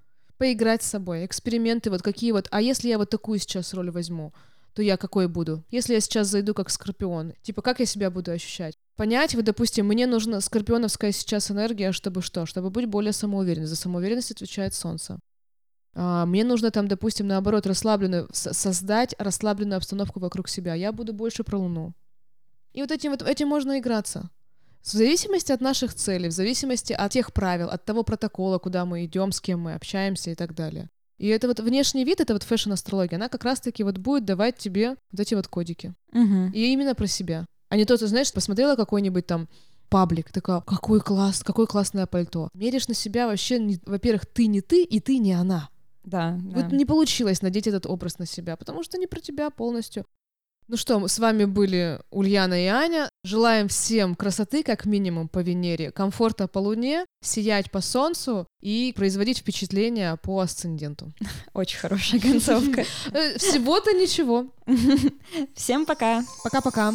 [0.41, 4.33] Поиграть с собой, эксперименты, вот какие вот, а если я вот такую сейчас роль возьму,
[4.73, 5.63] то я какой буду?
[5.71, 8.79] Если я сейчас зайду как скорпион, типа, как я себя буду ощущать?
[8.97, 12.47] Понять, вот, допустим, мне нужна скорпионовская сейчас энергия, чтобы что?
[12.47, 13.67] Чтобы быть более самоуверенной.
[13.67, 15.19] За самоуверенность отвечает солнце.
[15.93, 20.73] А, мне нужно там, допустим, наоборот, расслабленную, создать расслабленную обстановку вокруг себя.
[20.73, 21.93] Я буду больше про Луну.
[22.73, 24.31] И вот этим, вот этим можно играться.
[24.83, 29.05] В зависимости от наших целей, в зависимости от тех правил, от того протокола, куда мы
[29.05, 30.89] идем, с кем мы общаемся и так далее.
[31.19, 34.97] И это вот внешний вид, это вот fashion-астрология, она как раз-таки вот будет давать тебе
[35.13, 35.95] вот эти вот кодики.
[36.13, 36.53] Угу.
[36.55, 37.45] И именно про себя.
[37.69, 39.49] А не то, ты знаешь, посмотрела какой-нибудь там
[39.91, 42.49] паблик, такая, какой класс, какое классное пальто.
[42.55, 45.69] Меришь на себя вообще, не, во-первых, ты не ты, и ты не она.
[46.05, 46.77] Да, Вот да.
[46.77, 50.07] не получилось надеть этот образ на себя, потому что не про тебя полностью.
[50.71, 53.09] Ну что, с вами были Ульяна и Аня.
[53.25, 59.39] Желаем всем красоты, как минимум, по Венере, комфорта по Луне, сиять по Солнцу и производить
[59.39, 61.13] впечатление по асценденту.
[61.55, 62.85] Очень хорошая концовка.
[63.13, 64.47] Э, Всего-то ничего.
[65.57, 66.23] Всем пока!
[66.45, 66.95] Пока-пока.